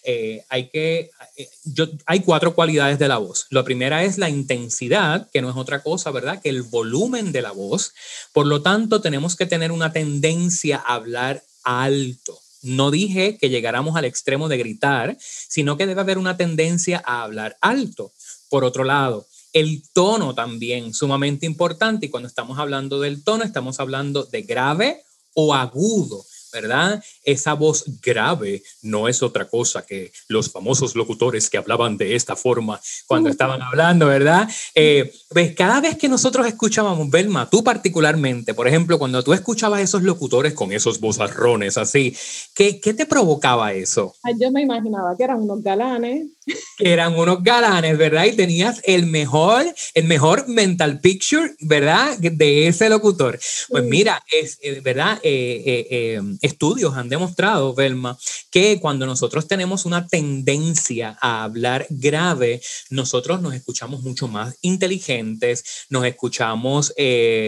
[0.08, 3.48] Eh, hay que, eh, yo, hay cuatro cualidades de la voz.
[3.50, 6.42] La primera es la intensidad, que no es otra cosa, ¿verdad?
[6.42, 7.94] Que el volumen de la voz.
[8.32, 12.40] Por lo tanto, tenemos que tener una tendencia a hablar alto.
[12.62, 17.24] No dije que llegáramos al extremo de gritar, sino que debe haber una tendencia a
[17.24, 18.12] hablar alto.
[18.50, 22.06] Por otro lado, el tono también, sumamente importante.
[22.06, 26.26] Y cuando estamos hablando del tono, estamos hablando de grave o agudo.
[26.56, 27.04] ¿Verdad?
[27.24, 32.36] Esa voz grave no es otra cosa que los famosos locutores que hablaban de esta
[32.36, 34.50] forma cuando estaban hablando, ¿verdad?
[34.74, 39.82] Eh, pues cada vez que nosotros escuchábamos, Belma, tú particularmente, por ejemplo, cuando tú escuchabas
[39.82, 42.16] esos locutores con esos vozarrones así,
[42.54, 44.16] ¿qué, qué te provocaba eso?
[44.40, 46.28] Yo me imaginaba que eran unos galanes.
[46.78, 48.26] Que eran unos galanes, ¿verdad?
[48.26, 52.18] Y tenías el mejor, el mejor mental picture, ¿verdad?
[52.18, 53.40] De ese locutor.
[53.70, 55.20] Pues mira, es, eh, ¿verdad?
[55.24, 58.18] Eh, eh estudios han demostrado, Velma,
[58.52, 65.86] que cuando nosotros tenemos una tendencia a hablar grave, nosotros nos escuchamos mucho más inteligentes,
[65.90, 66.94] nos escuchamos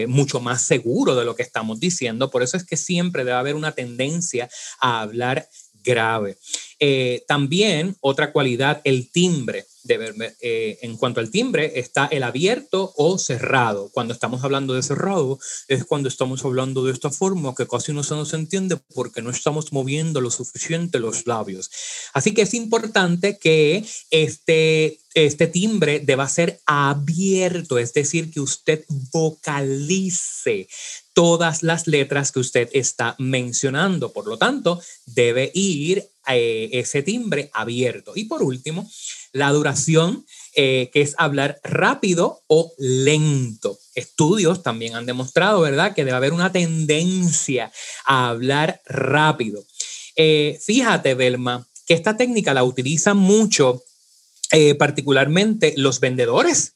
[0.08, 2.30] mucho más seguros de lo que estamos diciendo.
[2.30, 4.48] Por eso es que siempre debe haber una tendencia
[4.80, 5.48] a hablar
[5.88, 6.36] grave.
[6.78, 9.66] Eh, también otra cualidad, el timbre.
[9.88, 13.90] Eh, en cuanto al timbre, está el abierto o cerrado.
[13.90, 18.02] Cuando estamos hablando de cerrado, es cuando estamos hablando de esta forma que casi no
[18.02, 21.70] se nos entiende porque no estamos moviendo lo suficiente los labios.
[22.12, 28.84] Así que es importante que este, este timbre deba ser abierto, es decir, que usted
[29.10, 30.68] vocalice
[31.18, 34.12] todas las letras que usted está mencionando.
[34.12, 38.12] Por lo tanto, debe ir eh, ese timbre abierto.
[38.14, 38.88] Y por último,
[39.32, 43.80] la duración, eh, que es hablar rápido o lento.
[43.96, 47.72] Estudios también han demostrado, ¿verdad?, que debe haber una tendencia
[48.04, 49.64] a hablar rápido.
[50.14, 53.82] Eh, fíjate, Belma, que esta técnica la utilizan mucho,
[54.78, 56.74] particularmente los vendedores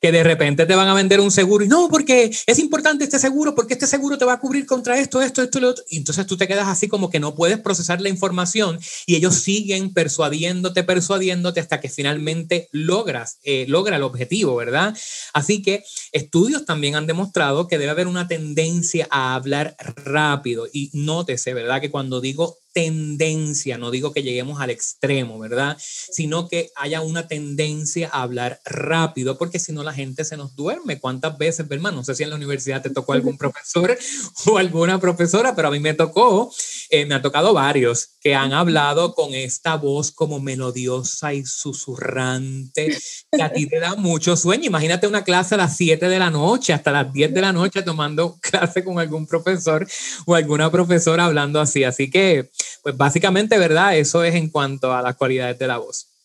[0.00, 3.18] que de repente te van a vender un seguro y no, porque es importante este
[3.18, 5.84] seguro, porque este seguro te va a cubrir contra esto, esto, esto lo otro.
[5.90, 9.36] Y entonces tú te quedas así como que no puedes procesar la información y ellos
[9.36, 14.96] siguen persuadiéndote, persuadiéndote hasta que finalmente logras, eh, logra el objetivo, ¿verdad?
[15.32, 20.90] Así que estudios también han demostrado que debe haber una tendencia a hablar rápido y
[20.92, 21.80] nótese, ¿verdad?
[21.80, 25.78] Que cuando digo tendencia, no digo que lleguemos al extremo, ¿verdad?
[25.80, 30.54] Sino que haya una tendencia a hablar rápido, porque si no la gente se nos
[30.54, 31.00] duerme.
[31.00, 31.96] ¿Cuántas veces, hermano?
[31.96, 33.96] No sé si en la universidad te tocó algún profesor
[34.46, 36.52] o alguna profesora, pero a mí me tocó,
[36.90, 42.98] eh, me ha tocado varios que han hablado con esta voz como melodiosa y susurrante,
[43.32, 44.66] que a ti te da mucho sueño.
[44.66, 47.82] Imagínate una clase a las 7 de la noche, hasta las 10 de la noche
[47.82, 49.86] tomando clase con algún profesor
[50.26, 51.84] o alguna profesora hablando así.
[51.84, 52.50] Así que
[52.82, 53.96] pues básicamente, ¿verdad?
[53.96, 56.15] Eso es en cuanto a las cualidades de la voz.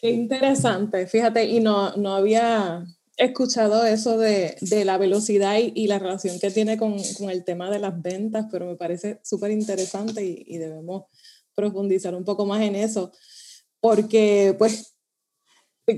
[0.00, 2.84] Qué interesante, fíjate, y no, no había
[3.16, 7.44] escuchado eso de, de la velocidad y, y, la relación que tiene con, con, el
[7.44, 11.04] tema de las ventas, pero me parece súper interesante y, y, debemos
[11.54, 13.12] profundizar un poco más en eso,
[13.80, 14.96] porque pues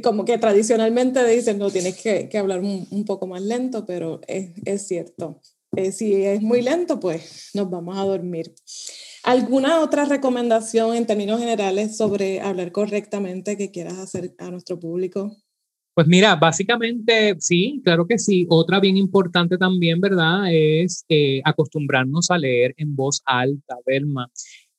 [0.02, 4.20] como que tradicionalmente dicen, no, tienes que, que hablar un, un, poco más lento, pero
[4.26, 5.40] es, es cierto.
[5.76, 8.54] Eh, si es muy lento, pues nos vamos a dormir.
[9.24, 15.36] ¿Alguna otra recomendación en términos generales sobre hablar correctamente que quieras hacer a nuestro público?
[15.94, 18.46] Pues mira, básicamente sí, claro que sí.
[18.48, 20.44] Otra bien importante también, ¿verdad?
[20.50, 24.28] Es eh, acostumbrarnos a leer en voz alta, Belma.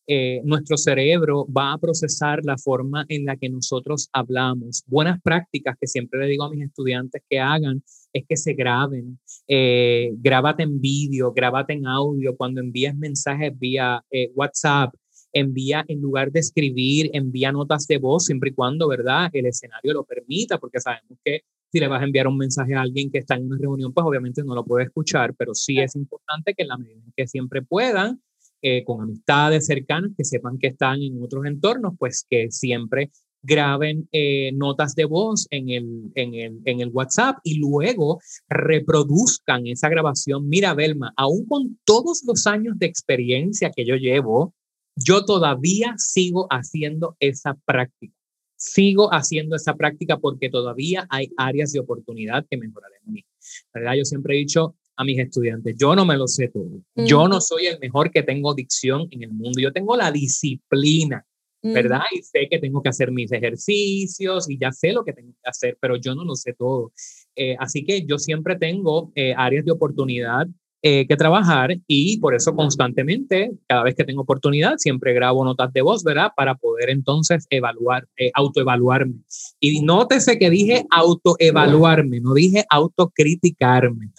[0.06, 4.84] Eh, nuestro cerebro va a procesar la forma en la que nosotros hablamos.
[4.86, 9.20] Buenas prácticas que siempre le digo a mis estudiantes que hagan es que se graben,
[9.48, 14.94] eh, grábate en vídeo, grábate en audio, cuando envías mensajes vía eh, WhatsApp,
[15.32, 19.30] envía en lugar de escribir, envía notas de voz, siempre y cuando, ¿verdad?
[19.34, 22.82] El escenario lo permita, porque sabemos que si le vas a enviar un mensaje a
[22.82, 25.96] alguien que está en una reunión, pues obviamente no lo puede escuchar, pero sí es
[25.96, 28.22] importante que en la medida en que siempre puedan,
[28.64, 34.08] eh, con amistades cercanas, que sepan que están en otros entornos, pues que siempre graben
[34.14, 39.90] eh, notas de voz en el, en, el, en el WhatsApp y luego reproduzcan esa
[39.90, 40.48] grabación.
[40.48, 44.56] Mira, Belma, aún con todos los años de experiencia que yo llevo,
[44.96, 48.16] yo todavía sigo haciendo esa práctica
[48.64, 53.26] sigo haciendo esa práctica porque todavía hay áreas de oportunidad que mejorar en mí.
[53.74, 53.96] ¿verdad?
[53.98, 56.82] Yo siempre he dicho a mis estudiantes, yo no me lo sé todo.
[56.96, 59.60] Yo no soy el mejor que tengo dicción en el mundo.
[59.60, 61.26] Yo tengo la disciplina,
[61.62, 62.02] ¿verdad?
[62.12, 65.50] Y sé que tengo que hacer mis ejercicios y ya sé lo que tengo que
[65.50, 66.92] hacer, pero yo no lo sé todo.
[67.36, 70.48] Eh, así que yo siempre tengo eh, áreas de oportunidad
[70.86, 75.72] eh, que trabajar y por eso constantemente, cada vez que tengo oportunidad, siempre grabo notas
[75.72, 76.32] de voz, ¿verdad?
[76.36, 79.16] Para poder entonces evaluar, eh, autoevaluarme.
[79.62, 84.12] Y nótese que dije autoevaluarme, no dije autocriticarme.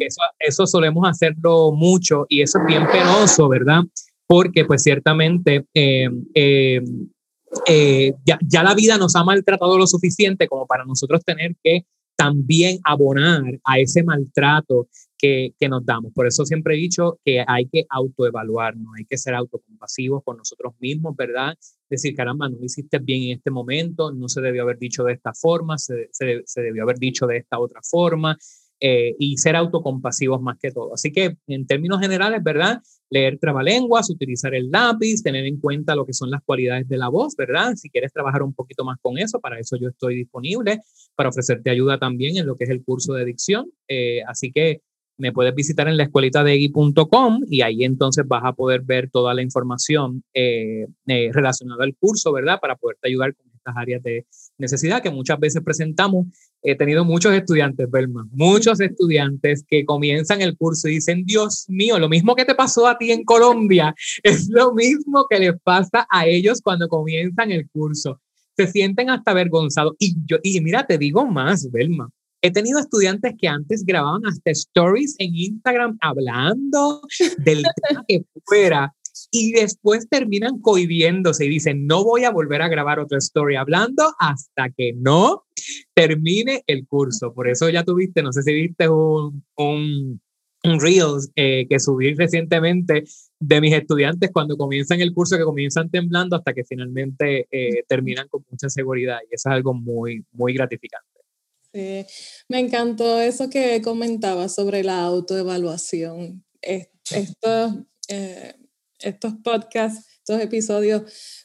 [0.00, 3.84] eso, eso solemos hacerlo mucho y eso es bien penoso, ¿verdad?
[4.26, 6.80] Porque pues ciertamente eh,
[8.24, 11.86] ya, ya la vida nos ha maltratado lo suficiente como para nosotros tener que
[12.16, 14.88] también abonar a ese maltrato
[15.22, 16.12] que, que, nos damos.
[16.12, 20.74] Por eso siempre he dicho que hay que autoevaluarnos, hay que ser autocompasivos con nosotros
[20.80, 21.54] mismos, ¿verdad?
[21.88, 25.12] Decir, caramba, no lo hiciste bien en este momento, no se debió haber dicho de
[25.12, 28.36] esta forma, se, se, se debió haber dicho de esta otra forma.
[28.84, 30.94] Eh, y ser autocompasivos más que todo.
[30.94, 32.80] Así que en términos generales, ¿verdad?
[33.10, 37.06] Leer trabalenguas, utilizar el lápiz, tener en cuenta lo que son las cualidades de la
[37.06, 37.76] voz, ¿verdad?
[37.76, 40.80] Si quieres trabajar un poquito más con eso, para eso yo estoy disponible,
[41.14, 43.70] para ofrecerte ayuda también en lo que es el curso de dicción.
[43.86, 44.80] Eh, así que
[45.18, 49.10] me puedes visitar en la escuelita de egui.com y ahí entonces vas a poder ver
[49.10, 52.58] toda la información eh, relacionada al curso, ¿verdad?
[52.60, 54.26] Para poderte ayudar con estas áreas de
[54.58, 56.26] necesidad que muchas veces presentamos.
[56.62, 61.98] He tenido muchos estudiantes, Belma, muchos estudiantes que comienzan el curso y dicen, Dios mío,
[61.98, 66.06] lo mismo que te pasó a ti en Colombia, es lo mismo que les pasa
[66.10, 68.20] a ellos cuando comienzan el curso.
[68.56, 69.94] Se sienten hasta avergonzados.
[69.98, 72.10] Y yo, y mira, te digo más, Belma.
[72.44, 77.02] He tenido estudiantes que antes grababan hasta stories en Instagram hablando
[77.38, 78.92] del tema que fuera
[79.30, 84.12] y después terminan cohibiéndose y dicen, no voy a volver a grabar otra story hablando
[84.18, 85.44] hasta que no
[85.94, 87.32] termine el curso.
[87.32, 90.20] Por eso ya tuviste, no sé si viste un, un,
[90.64, 93.04] un Reels eh, que subí recientemente
[93.38, 98.26] de mis estudiantes cuando comienzan el curso, que comienzan temblando hasta que finalmente eh, terminan
[98.28, 99.18] con mucha seguridad.
[99.30, 101.11] Y eso es algo muy, muy gratificante.
[101.74, 106.44] Me encantó eso que comentaba sobre la autoevaluación.
[106.60, 108.54] Esto, eh,
[109.00, 111.02] estos podcasts, estos episodios,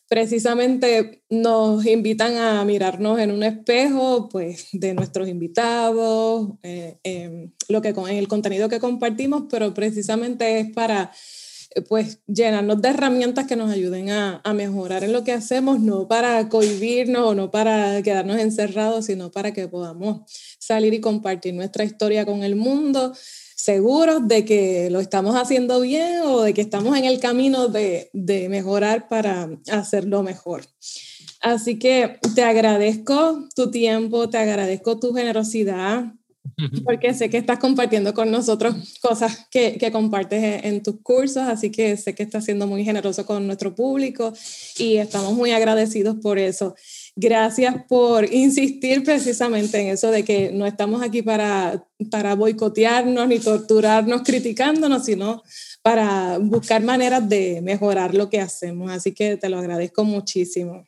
[0.07, 7.89] precisamente nos invitan a mirarnos en un espejo, pues, de nuestros invitados, eh, lo que,
[7.89, 11.11] en el contenido que compartimos, pero precisamente es para
[11.81, 16.07] pues llenarnos de herramientas que nos ayuden a, a, mejorar en lo que hacemos, no
[16.07, 20.21] para cohibirnos o no para quedarnos encerrados, sino para que podamos
[20.59, 23.13] salir y compartir nuestra historia con el mundo
[23.57, 28.09] seguros de que lo estamos haciendo bien o de que estamos en el camino de,
[28.13, 30.61] de mejorar para hacerlo mejor.
[31.41, 36.13] Así que te agradezco tu tiempo, te agradezco tu generosidad,
[36.83, 41.71] porque sé que estás compartiendo con nosotros cosas que, que, compartes en tus cursos, así
[41.71, 44.33] que sé que estás siendo muy generoso con nuestro público
[44.77, 46.75] y estamos muy agradecidos por eso.
[47.15, 53.39] Gracias por insistir precisamente en eso de que no estamos aquí para, para boicotearnos ni
[53.39, 55.41] torturarnos criticándonos, sino
[55.81, 58.91] para buscar maneras de mejorar lo que hacemos.
[58.91, 60.85] Así que te lo agradezco muchísimo.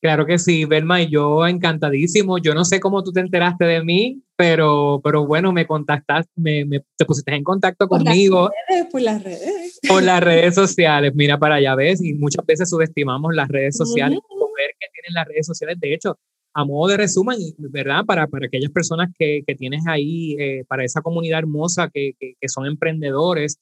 [0.00, 2.38] Claro que sí, Belma, y yo encantadísimo.
[2.38, 6.64] Yo no sé cómo tú te enteraste de mí, pero, pero bueno, me contactaste, me,
[6.96, 8.50] te pusiste en contacto conmigo.
[8.92, 9.80] por las redes.
[9.88, 14.18] Por las redes sociales, mira para allá, ves, y muchas veces subestimamos las redes sociales,
[14.18, 15.78] uh poder que tienen las redes sociales.
[15.80, 16.16] De hecho,
[16.54, 18.04] a modo de resumen, ¿verdad?
[18.04, 22.34] Para, para aquellas personas que, que tienes ahí, eh, para esa comunidad hermosa que, que,
[22.40, 23.58] que son emprendedores,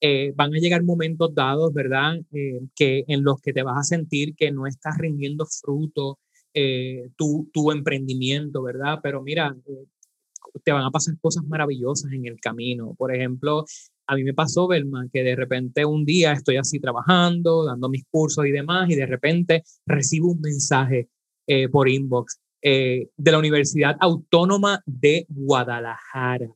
[0.00, 2.18] eh, van a llegar momentos dados, ¿verdad?
[2.32, 6.18] Eh, que en los que te vas a sentir que no estás rindiendo fruto
[6.54, 9.00] eh, tu, tu, emprendimiento, ¿verdad?
[9.02, 9.54] Pero mira,
[10.64, 12.94] te van a pasar cosas maravillosas en el camino.
[12.96, 13.64] Por ejemplo,
[14.06, 18.04] a mí me pasó, Belma, que de repente un día estoy así trabajando, dando mis
[18.10, 21.08] cursos y demás, y de repente recibo un mensaje
[21.72, 26.54] por inbox de la Universidad Autónoma de Guadalajara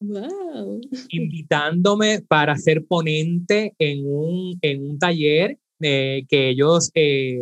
[0.00, 0.80] Wow.
[1.10, 7.38] Invitándome para ser ponente en un, en un taller eh, que ellos, eh,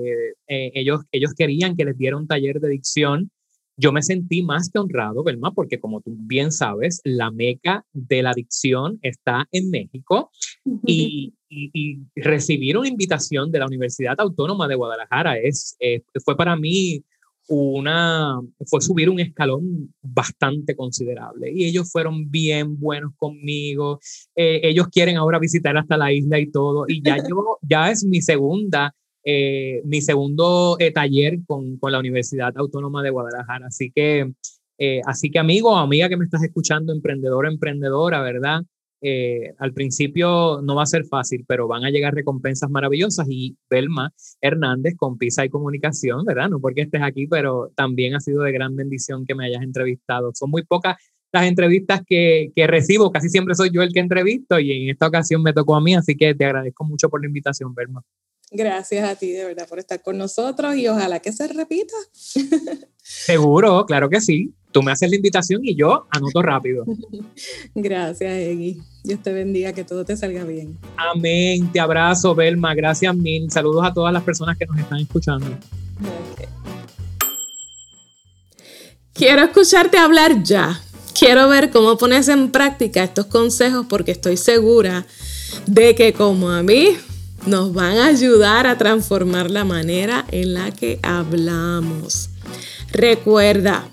[0.48, 3.30] eh, ellos, ellos querían que les diera un taller de dicción.
[3.76, 5.50] Yo me sentí más que honrado, ¿verdad?
[5.54, 10.30] Porque como tú bien sabes, la meca de la dicción está en México
[10.86, 15.76] y, y, recibir una invitación de la Universidad Autónoma de Guadalajara es,
[16.24, 17.02] fue para mí
[17.48, 24.00] una, fue subir un escalón bastante considerable y ellos fueron bien buenos conmigo.
[24.34, 28.04] Eh, ellos quieren ahora visitar hasta la isla y todo y ya yo, ya es
[28.04, 28.94] mi segunda
[29.26, 33.68] eh, mi segundo eh, taller con, con, la Universidad Autónoma de Guadalajara.
[33.68, 34.30] Así que,
[34.76, 38.62] eh, así que amigo, amiga que me estás escuchando, emprendedor, emprendedora, ¿verdad?
[39.58, 44.12] Al principio no va a ser fácil, pero van a llegar recompensas maravillosas y Belma
[44.40, 46.48] Hernández con Pisa y Comunicación, ¿verdad?
[46.48, 50.32] No porque estés aquí, pero también ha sido de gran bendición que me hayas entrevistado.
[50.34, 50.96] Son muy pocas
[51.32, 55.08] las entrevistas que, que, recibo, casi siempre soy yo el que entrevisto y en esta
[55.08, 58.02] ocasión me tocó a mí, así que te agradezco mucho por la invitación, Belma.
[58.56, 61.94] Gracias a ti de verdad por estar con nosotros y ojalá que se repita.
[63.02, 64.54] Seguro, claro que sí.
[64.70, 66.84] Tú me haces la invitación y yo anoto rápido.
[67.74, 68.80] Gracias, Egui.
[69.02, 70.78] Dios te bendiga, que todo te salga bien.
[70.96, 71.70] Amén.
[71.72, 72.74] Te abrazo, Belma.
[72.76, 73.50] Gracias mil.
[73.50, 75.46] Saludos a todas las personas que nos están escuchando.
[79.12, 80.80] Quiero escucharte hablar ya.
[81.18, 85.06] Quiero ver cómo pones en práctica estos consejos porque estoy segura
[85.66, 86.96] de que como a mí
[87.46, 92.30] nos van a ayudar a transformar la manera en la que hablamos.
[92.92, 93.84] Recuerda,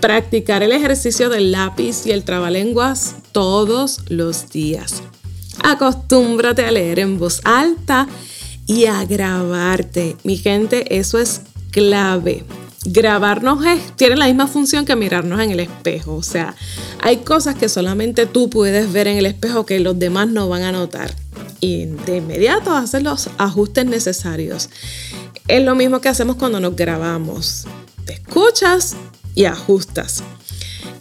[0.00, 5.02] practicar el ejercicio del lápiz y el trabalenguas todos los días.
[5.62, 8.06] Acostúmbrate a leer en voz alta
[8.66, 10.16] y a grabarte.
[10.22, 12.44] Mi gente, eso es clave.
[12.84, 13.64] Grabarnos
[13.96, 16.14] tiene la misma función que mirarnos en el espejo.
[16.14, 16.54] O sea,
[17.02, 20.62] hay cosas que solamente tú puedes ver en el espejo que los demás no van
[20.62, 21.14] a notar
[21.60, 24.68] y de inmediato hacer los ajustes necesarios.
[25.48, 27.66] Es lo mismo que hacemos cuando nos grabamos.
[28.04, 28.96] Te escuchas
[29.34, 30.22] y ajustas.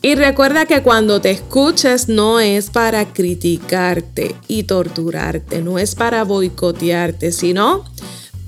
[0.02, 6.24] Y recuerda que cuando te escuches no es para criticarte y torturarte, no es para
[6.24, 7.86] boicotearte, sino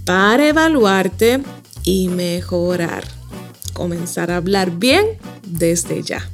[0.05, 1.41] para evaluarte
[1.84, 3.16] y mejorar.
[3.78, 5.05] Comenzar a hablar bien
[5.45, 6.28] desde ya.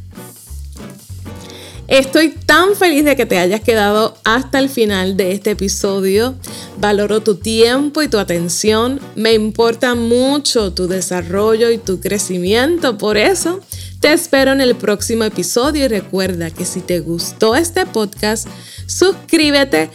[1.89, 6.35] Estoy tan feliz de que te hayas quedado hasta el final de este episodio.
[6.79, 9.01] Valoro tu tiempo y tu atención.
[9.15, 12.97] Me importa mucho tu desarrollo y tu crecimiento.
[12.97, 13.59] Por eso,
[13.99, 18.47] te espero en el próximo episodio y recuerda que si te gustó este podcast,
[18.87, 19.89] suscríbete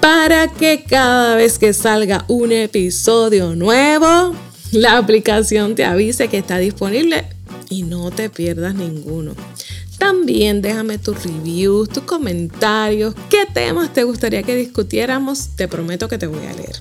[0.00, 4.34] para que cada vez que salga un episodio nuevo,
[4.72, 7.24] la aplicación te avise que está disponible
[7.68, 9.34] y no te pierdas ninguno.
[9.98, 16.18] También déjame tus reviews, tus comentarios, qué temas te gustaría que discutiéramos, te prometo que
[16.18, 16.76] te voy a leer.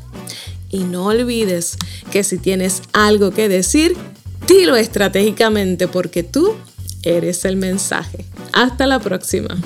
[0.70, 1.78] Y no olvides
[2.12, 3.96] que si tienes algo que decir,
[4.48, 6.56] dilo estratégicamente porque tú
[7.02, 8.26] eres el mensaje.
[8.54, 9.58] Hasta la próxima.